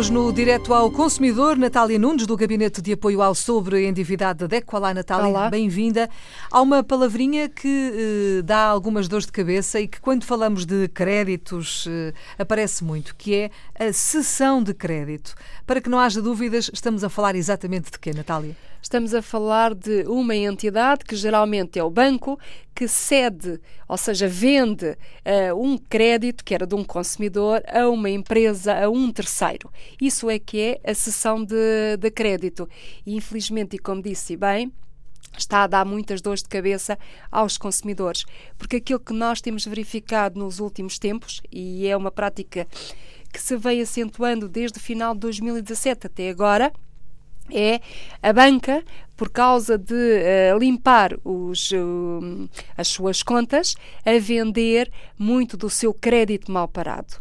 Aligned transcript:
Hoje 0.00 0.14
no 0.14 0.32
Direto 0.32 0.72
ao 0.72 0.90
Consumidor, 0.90 1.58
Natália 1.58 1.98
Nunes, 1.98 2.26
do 2.26 2.34
Gabinete 2.34 2.80
de 2.80 2.94
Apoio 2.94 3.20
ao 3.20 3.34
Sobreendividado 3.34 4.48
da 4.48 4.56
DECO. 4.56 4.74
Olá, 4.74 4.94
Natália, 4.94 5.50
bem-vinda. 5.50 6.08
Há 6.50 6.62
uma 6.62 6.82
palavrinha 6.82 7.50
que 7.50 8.38
eh, 8.38 8.42
dá 8.42 8.64
algumas 8.64 9.08
dores 9.08 9.26
de 9.26 9.32
cabeça 9.32 9.78
e 9.78 9.86
que 9.86 10.00
quando 10.00 10.24
falamos 10.24 10.64
de 10.64 10.88
créditos 10.88 11.86
eh, 11.86 12.14
aparece 12.38 12.82
muito, 12.82 13.14
que 13.14 13.34
é 13.34 13.50
a 13.78 13.92
cessão 13.92 14.62
de 14.62 14.72
crédito. 14.72 15.34
Para 15.66 15.82
que 15.82 15.90
não 15.90 16.00
haja 16.00 16.22
dúvidas, 16.22 16.70
estamos 16.72 17.04
a 17.04 17.10
falar 17.10 17.36
exatamente 17.36 17.90
de 17.90 17.98
quê, 17.98 18.14
Natália? 18.14 18.56
Estamos 18.82 19.12
a 19.12 19.20
falar 19.20 19.74
de 19.74 20.04
uma 20.06 20.34
entidade 20.34 21.04
que 21.04 21.14
geralmente 21.14 21.78
é 21.78 21.84
o 21.84 21.90
banco 21.90 22.38
que 22.74 22.88
cede, 22.88 23.60
ou 23.86 23.98
seja, 23.98 24.26
vende 24.26 24.86
uh, 24.86 25.54
um 25.54 25.76
crédito 25.76 26.42
que 26.42 26.54
era 26.54 26.66
de 26.66 26.74
um 26.74 26.82
consumidor 26.82 27.62
a 27.70 27.86
uma 27.90 28.08
empresa, 28.08 28.84
a 28.84 28.88
um 28.88 29.12
terceiro. 29.12 29.70
Isso 30.00 30.28
é 30.28 30.38
que 30.38 30.60
é 30.60 30.90
a 30.90 30.94
cessão 30.94 31.42
de, 31.42 31.96
de 31.98 32.10
crédito. 32.10 32.68
E 33.06 33.16
infelizmente, 33.16 33.76
e 33.76 33.78
como 33.78 34.02
disse 34.02 34.36
bem, 34.36 34.72
está 35.36 35.62
a 35.62 35.66
dar 35.66 35.84
muitas 35.84 36.20
dores 36.20 36.42
de 36.42 36.48
cabeça 36.48 36.98
aos 37.30 37.56
consumidores, 37.56 38.24
porque 38.58 38.76
aquilo 38.76 39.00
que 39.00 39.12
nós 39.12 39.40
temos 39.40 39.64
verificado 39.64 40.38
nos 40.38 40.58
últimos 40.58 40.98
tempos, 40.98 41.40
e 41.50 41.86
é 41.86 41.96
uma 41.96 42.10
prática 42.10 42.66
que 43.32 43.40
se 43.40 43.56
vem 43.56 43.80
acentuando 43.80 44.48
desde 44.48 44.78
o 44.78 44.82
final 44.82 45.14
de 45.14 45.20
2017 45.20 46.06
até 46.06 46.30
agora, 46.30 46.72
é 47.52 47.80
a 48.22 48.32
banca, 48.32 48.82
por 49.16 49.28
causa 49.28 49.76
de 49.76 49.92
uh, 49.92 50.58
limpar 50.58 51.14
os, 51.22 51.70
uh, 51.72 52.48
as 52.74 52.88
suas 52.88 53.22
contas, 53.22 53.74
a 54.04 54.18
vender 54.18 54.90
muito 55.18 55.58
do 55.58 55.68
seu 55.68 55.92
crédito 55.92 56.50
mal 56.50 56.66
parado. 56.66 57.14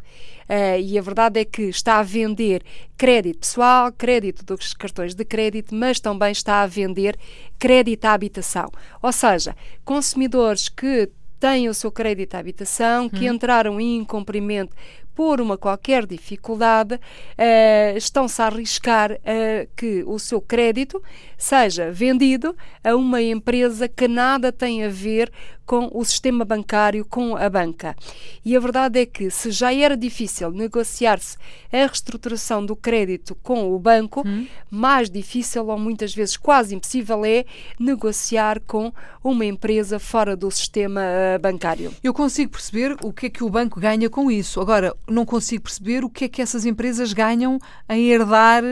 Uh, 0.50 0.80
e 0.82 0.98
a 0.98 1.02
verdade 1.02 1.42
é 1.42 1.46
que 1.46 1.64
está 1.64 2.00
a 2.00 2.04
vender 2.04 2.64
crédito 2.98 3.40
pessoal, 3.40 3.92
crédito 3.92 4.46
dos 4.46 4.74
cartões 4.74 5.14
de 5.14 5.26
crédito, 5.26 5.76
mas 5.76 6.00
também 6.00 6.32
está 6.32 6.62
a 6.62 6.68
vender 6.68 7.18
crédito 7.60 8.06
à 8.06 8.14
habitação. 8.14 8.72
Ou 9.02 9.12
seja, 9.12 9.54
consumidores 9.84 10.70
que 10.70 11.10
têm 11.40 11.70
o 11.70 11.74
seu 11.74 11.92
crédito 11.92 12.36
à 12.36 12.40
habitação, 12.40 13.10
que 13.10 13.30
hum. 13.30 13.34
entraram 13.34 13.80
em 13.80 13.98
incumprimento 13.98 14.76
por 15.20 15.42
uma 15.42 15.58
qualquer 15.58 16.06
dificuldade, 16.06 16.96
uh, 16.96 17.98
estão-se 17.98 18.42
a 18.42 18.46
arriscar 18.46 19.12
a 19.12 19.68
que 19.76 20.02
o 20.08 20.18
seu 20.18 20.40
crédito 20.40 21.04
seja 21.38 21.92
vendido 21.92 22.56
a 22.82 22.96
uma 22.96 23.22
empresa 23.22 23.90
que 23.90 24.08
nada 24.08 24.50
tem 24.50 24.86
a 24.86 24.88
ver 24.88 25.30
com 25.70 25.88
o 25.94 26.04
sistema 26.04 26.44
bancário, 26.44 27.06
com 27.06 27.38
a 27.38 27.48
banca. 27.48 27.96
E 28.44 28.58
a 28.58 28.60
verdade 28.60 29.02
é 29.02 29.06
que, 29.06 29.30
se 29.30 29.52
já 29.52 29.72
era 29.72 29.96
difícil 29.96 30.50
negociar-se 30.50 31.38
a 31.72 31.78
reestruturação 31.78 32.66
do 32.66 32.76
crédito 32.76 33.36
com 33.36 33.72
o 33.72 33.78
banco, 33.78 34.28
hum. 34.28 34.48
mais 34.68 35.12
difícil 35.12 35.68
ou 35.68 35.78
muitas 35.78 36.12
vezes 36.12 36.38
quase 36.38 36.74
impossível 36.74 37.24
é 37.24 37.46
negociar 37.80 38.60
com 38.62 38.92
uma 39.24 39.46
empresa 39.46 40.00
fora 40.00 40.36
do 40.36 40.50
sistema 40.50 41.02
uh, 41.02 41.40
bancário. 41.40 41.94
Eu 42.04 42.16
consigo 42.16 42.52
perceber 42.52 42.98
o 43.04 43.14
que 43.14 43.28
é 43.28 43.30
que 43.30 43.44
o 43.44 43.50
banco 43.50 43.80
ganha 43.80 44.10
com 44.10 44.32
isso. 44.32 44.60
Agora, 44.60 44.96
não 45.10 45.26
consigo 45.26 45.64
perceber 45.64 46.04
o 46.04 46.10
que 46.10 46.26
é 46.26 46.30
que 46.30 46.42
essas 46.42 46.66
empresas 46.66 47.14
ganham 47.14 47.60
em 47.90 48.10
herdar 48.10 48.64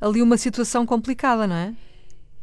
ali 0.00 0.22
uma 0.22 0.36
situação 0.36 0.86
complicada, 0.86 1.46
não 1.46 1.56
é? 1.56 1.74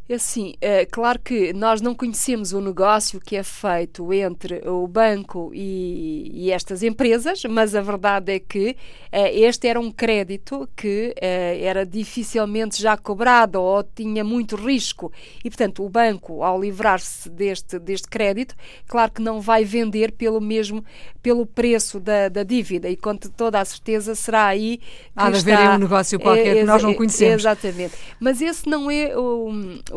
Assim, 0.09 0.53
é 0.61 0.85
claro 0.85 1.19
que 1.19 1.51
nós 1.51 1.81
não 1.81 1.93
conhecemos 1.93 2.53
o 2.53 2.61
negócio 2.61 3.19
que 3.19 3.35
é 3.35 3.43
feito 3.43 4.13
entre 4.13 4.65
o 4.65 4.87
banco 4.87 5.51
e, 5.53 6.31
e 6.33 6.51
estas 6.51 6.81
empresas, 6.81 7.43
mas 7.43 7.75
a 7.75 7.81
verdade 7.81 8.31
é 8.31 8.39
que 8.39 8.77
é, 9.11 9.37
este 9.37 9.67
era 9.67 9.77
um 9.77 9.91
crédito 9.91 10.67
que 10.77 11.13
é, 11.19 11.61
era 11.61 11.85
dificilmente 11.85 12.81
já 12.81 12.95
cobrado 12.95 13.61
ou 13.61 13.83
tinha 13.83 14.23
muito 14.23 14.55
risco 14.55 15.11
e, 15.43 15.49
portanto, 15.49 15.83
o 15.83 15.89
banco, 15.89 16.41
ao 16.41 16.61
livrar-se 16.61 17.29
deste, 17.29 17.77
deste 17.77 18.07
crédito, 18.07 18.55
claro 18.87 19.11
que 19.11 19.21
não 19.21 19.41
vai 19.41 19.65
vender 19.65 20.13
pelo 20.13 20.39
mesmo 20.39 20.85
pelo 21.21 21.45
preço 21.45 21.99
da, 21.99 22.29
da 22.29 22.43
dívida 22.43 22.89
e 22.89 22.95
com 22.95 23.13
toda 23.17 23.59
a 23.59 23.65
certeza 23.65 24.15
será 24.15 24.45
aí 24.45 24.77
que 24.77 24.83
Há 25.13 25.29
de 25.29 25.51
haver 25.51 25.69
um 25.71 25.77
negócio 25.79 26.17
qualquer 26.17 26.55
que 26.55 26.63
nós 26.63 26.81
não 26.81 26.93
conhecemos. 26.93 27.41
Exatamente. 27.41 27.93
Mas 28.17 28.41
esse 28.41 28.69
não 28.69 28.89
é 28.89 29.11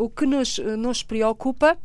o 0.01 0.09
que 0.09 0.25
nos, 0.25 0.57
nos 0.57 1.03
preocupa 1.03 1.77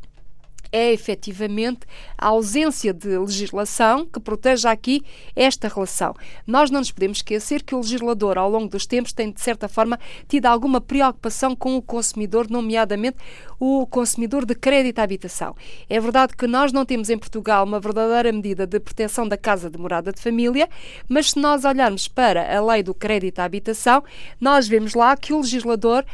é 0.72 0.92
efetivamente 0.92 1.80
a 2.18 2.28
ausência 2.28 2.92
de 2.92 3.16
legislação 3.16 4.06
que 4.06 4.20
proteja 4.20 4.70
aqui 4.70 5.04
esta 5.34 5.68
relação. 5.68 6.14
Nós 6.46 6.70
não 6.70 6.80
nos 6.80 6.90
podemos 6.90 7.18
esquecer 7.18 7.62
que 7.62 7.74
o 7.74 7.78
legislador, 7.78 8.38
ao 8.38 8.50
longo 8.50 8.68
dos 8.68 8.86
tempos, 8.86 9.12
tem, 9.12 9.30
de 9.30 9.40
certa 9.40 9.68
forma, 9.68 9.98
tido 10.28 10.46
alguma 10.46 10.80
preocupação 10.80 11.54
com 11.54 11.76
o 11.76 11.82
consumidor, 11.82 12.50
nomeadamente 12.50 13.18
o 13.58 13.86
consumidor 13.86 14.44
de 14.44 14.54
crédito 14.54 14.98
à 14.98 15.02
habitação. 15.02 15.54
É 15.88 15.98
verdade 15.98 16.36
que 16.36 16.46
nós 16.46 16.72
não 16.72 16.84
temos 16.84 17.08
em 17.08 17.18
Portugal 17.18 17.64
uma 17.64 17.80
verdadeira 17.80 18.30
medida 18.32 18.66
de 18.66 18.78
proteção 18.78 19.26
da 19.26 19.36
casa 19.36 19.70
de 19.70 19.78
morada 19.78 20.12
de 20.12 20.20
família, 20.20 20.68
mas 21.08 21.30
se 21.30 21.38
nós 21.38 21.64
olharmos 21.64 22.08
para 22.08 22.54
a 22.54 22.64
lei 22.64 22.82
do 22.82 22.92
crédito 22.92 23.38
à 23.38 23.44
habitação, 23.44 24.04
nós 24.40 24.68
vemos 24.68 24.94
lá 24.94 25.16
que 25.16 25.32
o 25.32 25.38
legislador, 25.38 26.04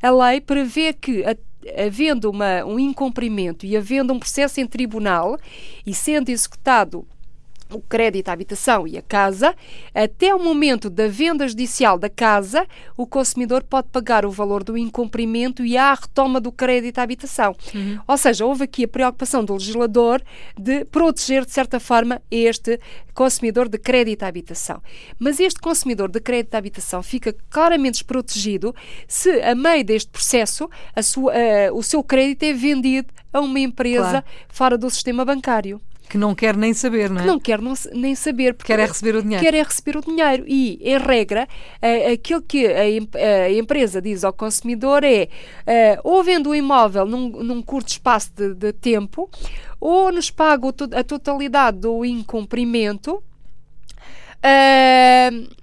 a 0.00 0.10
lei 0.10 0.40
prevê 0.40 0.92
que 0.92 1.24
havendo 1.76 2.30
uma, 2.30 2.64
um 2.64 2.78
incumprimento 2.78 3.66
e 3.66 3.76
havendo 3.76 4.12
um 4.12 4.18
processo 4.18 4.60
em 4.60 4.66
tribunal 4.66 5.38
e 5.86 5.94
sendo 5.94 6.28
executado 6.28 7.06
o 7.74 7.80
crédito 7.80 8.28
à 8.28 8.32
habitação 8.32 8.86
e 8.86 8.96
a 8.96 9.02
casa, 9.02 9.54
até 9.94 10.34
o 10.34 10.42
momento 10.42 10.88
da 10.88 11.08
venda 11.08 11.46
judicial 11.46 11.98
da 11.98 12.08
casa, 12.08 12.66
o 12.96 13.06
consumidor 13.06 13.62
pode 13.62 13.88
pagar 13.88 14.24
o 14.24 14.30
valor 14.30 14.64
do 14.64 14.76
incumprimento 14.76 15.64
e 15.64 15.76
a 15.76 15.94
retoma 15.94 16.40
do 16.40 16.52
crédito 16.52 16.98
à 16.98 17.02
habitação. 17.02 17.54
Uhum. 17.74 17.98
Ou 18.06 18.16
seja, 18.16 18.44
houve 18.44 18.64
aqui 18.64 18.84
a 18.84 18.88
preocupação 18.88 19.44
do 19.44 19.54
legislador 19.54 20.22
de 20.58 20.84
proteger, 20.86 21.44
de 21.44 21.52
certa 21.52 21.78
forma, 21.80 22.20
este 22.30 22.78
consumidor 23.14 23.68
de 23.68 23.78
crédito 23.78 24.22
à 24.22 24.28
habitação. 24.28 24.82
Mas 25.18 25.38
este 25.40 25.60
consumidor 25.60 26.10
de 26.10 26.20
crédito 26.20 26.54
à 26.54 26.58
habitação 26.58 27.02
fica 27.02 27.34
claramente 27.50 27.94
desprotegido 27.94 28.74
se, 29.06 29.30
a 29.42 29.54
meio 29.54 29.84
deste 29.84 30.10
processo, 30.10 30.68
sua, 31.02 31.32
uh, 31.32 31.76
o 31.76 31.82
seu 31.82 32.02
crédito 32.02 32.42
é 32.44 32.52
vendido 32.52 33.12
a 33.32 33.40
uma 33.40 33.60
empresa 33.60 34.10
claro. 34.10 34.26
fora 34.48 34.78
do 34.78 34.88
sistema 34.90 35.24
bancário 35.24 35.80
que 36.08 36.18
não 36.18 36.34
quer 36.34 36.56
nem 36.56 36.74
saber, 36.74 37.08
não 37.08 37.18
é? 37.18 37.20
Que 37.20 37.26
não 37.26 37.40
quer 37.40 37.60
não, 37.60 37.74
nem 37.94 38.14
saber. 38.14 38.54
Quer 38.54 38.78
é 38.78 38.86
receber 38.86 39.16
o 39.16 39.22
dinheiro. 39.22 39.42
Quer 39.42 39.54
é 39.54 39.62
receber 39.62 39.96
o 39.96 40.00
dinheiro. 40.02 40.44
E, 40.46 40.78
em 40.82 40.98
regra, 40.98 41.48
uh, 41.82 42.12
aquilo 42.12 42.42
que 42.42 42.66
a, 42.66 42.80
a, 43.46 43.50
empresa 43.52 44.00
diz 44.02 44.22
ao 44.22 44.32
consumidor 44.32 45.04
é 45.04 45.28
uh, 45.66 46.00
ou 46.04 46.22
vende 46.22 46.48
o 46.48 46.54
imóvel 46.54 47.06
num, 47.06 47.28
num 47.28 47.62
curto 47.62 47.88
espaço 47.88 48.30
de, 48.34 48.54
de 48.54 48.72
tempo, 48.72 49.30
ou 49.80 50.12
nos 50.12 50.30
paga 50.30 50.68
a 50.68 51.02
totalidade 51.02 51.78
do 51.78 52.04
incumprimento. 52.04 53.22
Uh, 54.44 55.61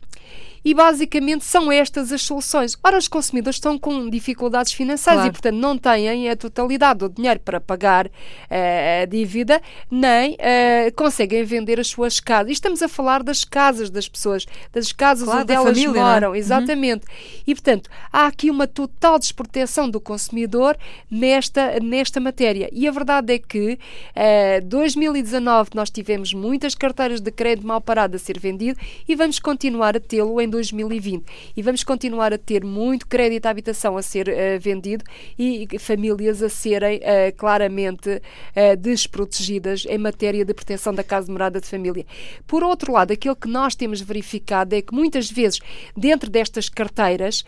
e 0.63 0.73
basicamente 0.73 1.45
são 1.45 1.71
estas 1.71 2.11
as 2.11 2.21
soluções. 2.21 2.77
Ora, 2.83 2.97
os 2.97 3.07
consumidores 3.07 3.57
estão 3.57 3.77
com 3.77 4.09
dificuldades 4.09 4.73
financeiras 4.73 5.21
claro. 5.21 5.29
e, 5.29 5.31
portanto, 5.31 5.55
não 5.55 5.77
têm 5.77 6.29
a 6.29 6.35
totalidade 6.35 6.99
do 6.99 7.09
dinheiro 7.09 7.39
para 7.39 7.59
pagar 7.59 8.07
uh, 8.07 9.03
a 9.03 9.05
dívida, 9.05 9.61
nem 9.89 10.33
uh, 10.33 10.93
conseguem 10.95 11.43
vender 11.43 11.79
as 11.79 11.87
suas 11.87 12.19
casas. 12.19 12.49
E 12.49 12.53
estamos 12.53 12.81
a 12.81 12.87
falar 12.87 13.23
das 13.23 13.43
casas 13.43 13.89
das 13.89 14.07
pessoas, 14.07 14.45
das 14.71 14.91
casas 14.91 15.25
claro, 15.25 15.41
onde 15.41 15.53
elas 15.53 15.79
família, 15.79 15.99
é? 15.99 16.03
moram, 16.03 16.35
é? 16.35 16.37
exatamente. 16.37 17.05
Uhum. 17.05 17.41
E, 17.47 17.55
portanto, 17.55 17.89
há 18.11 18.27
aqui 18.27 18.49
uma 18.49 18.67
total 18.67 19.17
desproteção 19.19 19.89
do 19.89 19.99
consumidor 19.99 20.77
nesta, 21.09 21.79
nesta 21.79 22.19
matéria. 22.19 22.69
E 22.71 22.87
a 22.87 22.91
verdade 22.91 23.33
é 23.33 23.39
que 23.39 23.73
uh, 24.15 24.65
2019 24.65 25.71
nós 25.73 25.89
tivemos 25.89 26.33
muitas 26.33 26.75
carteiras 26.75 27.21
de 27.21 27.31
crédito 27.31 27.65
mal 27.65 27.81
parado 27.81 28.15
a 28.15 28.19
ser 28.19 28.39
vendido 28.39 28.79
e 29.07 29.15
vamos 29.15 29.39
continuar 29.39 29.95
a 29.95 29.99
tê-lo 29.99 30.39
em 30.41 30.48
2020. 30.49 31.25
E 31.55 31.61
vamos 31.61 31.83
continuar 31.83 32.33
a 32.33 32.37
ter 32.37 32.63
muito 32.63 33.07
crédito 33.07 33.45
à 33.45 33.49
habitação 33.49 33.97
a 33.97 34.01
ser 34.01 34.27
uh, 34.27 34.59
vendido 34.59 35.03
e 35.37 35.67
famílias 35.79 36.41
a 36.41 36.49
serem 36.49 36.97
uh, 36.97 37.35
claramente 37.37 38.09
uh, 38.09 38.77
desprotegidas 38.77 39.85
em 39.87 39.97
matéria 39.97 40.43
de 40.43 40.53
proteção 40.53 40.93
da 40.93 41.03
casa 41.03 41.27
de 41.27 41.31
morada 41.31 41.59
de 41.61 41.67
família. 41.67 42.05
Por 42.47 42.63
outro 42.63 42.93
lado, 42.93 43.11
aquilo 43.11 43.35
que 43.35 43.47
nós 43.47 43.75
temos 43.75 44.01
verificado 44.01 44.75
é 44.75 44.81
que 44.81 44.93
muitas 44.93 45.29
vezes, 45.29 45.59
dentro 45.95 46.29
destas 46.29 46.69
carteiras, 46.69 47.43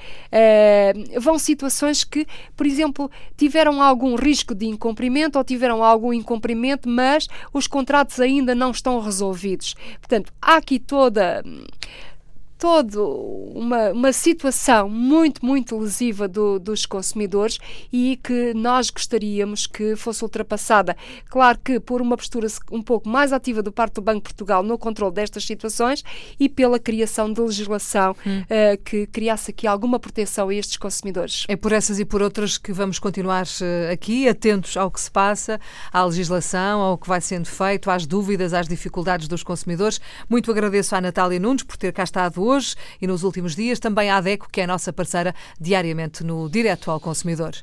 vão 1.19 1.37
situações 1.37 2.03
que, 2.03 2.25
por 2.55 2.65
exemplo, 2.65 3.09
tiveram 3.37 3.81
algum 3.81 4.15
risco 4.15 4.53
de 4.53 4.65
incumprimento 4.65 5.37
ou 5.37 5.43
tiveram 5.43 5.83
algum 5.83 6.13
incumprimento, 6.13 6.87
mas 6.87 7.27
os 7.53 7.67
contratos 7.67 8.19
ainda 8.19 8.53
não 8.55 8.71
estão 8.71 8.99
resolvidos. 8.99 9.75
Portanto, 9.99 10.31
há 10.41 10.57
aqui 10.57 10.79
toda 10.79 11.43
toda 12.61 13.01
uma, 13.01 13.89
uma 13.89 14.13
situação 14.13 14.87
muito, 14.87 15.43
muito 15.43 15.75
lesiva 15.79 16.27
do, 16.27 16.59
dos 16.59 16.85
consumidores 16.85 17.57
e 17.91 18.19
que 18.23 18.53
nós 18.53 18.91
gostaríamos 18.91 19.65
que 19.65 19.95
fosse 19.95 20.23
ultrapassada. 20.23 20.95
Claro 21.27 21.57
que 21.57 21.79
por 21.79 22.03
uma 22.03 22.15
postura 22.15 22.47
um 22.71 22.83
pouco 22.83 23.09
mais 23.09 23.33
ativa 23.33 23.63
do 23.63 23.71
parte 23.71 23.95
do 23.95 24.01
Banco 24.03 24.19
de 24.19 24.25
Portugal 24.25 24.61
no 24.61 24.77
controle 24.77 25.11
destas 25.11 25.43
situações 25.43 26.03
e 26.39 26.47
pela 26.47 26.77
criação 26.77 27.33
de 27.33 27.41
legislação 27.41 28.15
hum. 28.23 28.41
uh, 28.41 28.77
que 28.85 29.07
criasse 29.07 29.49
aqui 29.49 29.65
alguma 29.65 29.99
proteção 29.99 30.49
a 30.49 30.53
estes 30.53 30.77
consumidores. 30.77 31.45
É 31.47 31.55
por 31.55 31.71
essas 31.71 31.99
e 31.99 32.05
por 32.05 32.21
outras 32.21 32.59
que 32.59 32.71
vamos 32.71 32.99
continuar 32.99 33.47
uh, 33.47 33.91
aqui, 33.91 34.29
atentos 34.29 34.77
ao 34.77 34.91
que 34.91 35.01
se 35.01 35.09
passa, 35.09 35.59
à 35.91 36.05
legislação, 36.05 36.79
ao 36.79 36.95
que 36.95 37.07
vai 37.07 37.21
sendo 37.21 37.47
feito, 37.47 37.89
às 37.89 38.05
dúvidas, 38.05 38.53
às 38.53 38.67
dificuldades 38.67 39.27
dos 39.27 39.41
consumidores. 39.41 39.99
Muito 40.29 40.51
agradeço 40.51 40.95
à 40.95 41.01
Natália 41.01 41.39
Nunes 41.39 41.63
por 41.63 41.75
ter 41.75 41.91
cá 41.91 42.03
estado 42.03 42.43
hoje 42.43 42.50
e 43.01 43.07
nos 43.07 43.23
últimos 43.23 43.55
dias, 43.55 43.79
também 43.79 44.09
à 44.09 44.17
ADECO, 44.17 44.49
que 44.49 44.61
é 44.61 44.63
a 44.65 44.67
nossa 44.67 44.91
parceira 44.91 45.33
diariamente 45.59 46.23
no 46.23 46.49
Direto 46.49 46.91
ao 46.91 46.99
Consumidor. 46.99 47.55